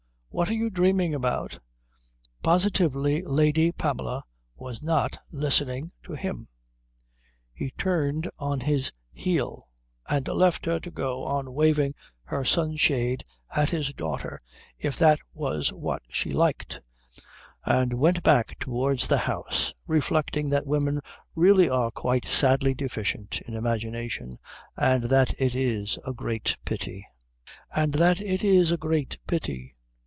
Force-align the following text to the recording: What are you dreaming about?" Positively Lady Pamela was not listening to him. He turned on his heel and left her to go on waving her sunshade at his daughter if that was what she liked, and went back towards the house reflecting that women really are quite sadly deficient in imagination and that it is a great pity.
What 0.33 0.47
are 0.47 0.53
you 0.53 0.69
dreaming 0.69 1.13
about?" 1.13 1.59
Positively 2.41 3.21
Lady 3.25 3.73
Pamela 3.73 4.23
was 4.55 4.81
not 4.81 5.19
listening 5.33 5.91
to 6.03 6.13
him. 6.13 6.47
He 7.53 7.71
turned 7.71 8.29
on 8.39 8.61
his 8.61 8.93
heel 9.11 9.67
and 10.07 10.25
left 10.29 10.65
her 10.67 10.79
to 10.79 10.89
go 10.89 11.23
on 11.23 11.53
waving 11.53 11.95
her 12.23 12.45
sunshade 12.45 13.25
at 13.53 13.71
his 13.71 13.93
daughter 13.93 14.41
if 14.79 14.97
that 14.99 15.19
was 15.33 15.73
what 15.73 16.01
she 16.07 16.31
liked, 16.31 16.79
and 17.65 17.99
went 17.99 18.23
back 18.23 18.57
towards 18.57 19.07
the 19.09 19.17
house 19.27 19.73
reflecting 19.85 20.47
that 20.49 20.65
women 20.65 21.01
really 21.35 21.67
are 21.67 21.91
quite 21.91 22.23
sadly 22.23 22.73
deficient 22.73 23.41
in 23.41 23.53
imagination 23.53 24.39
and 24.77 25.03
that 25.09 25.33
it 25.41 25.55
is 25.55 25.99
a 26.07 26.13
great 26.13 26.55
pity. 26.63 27.03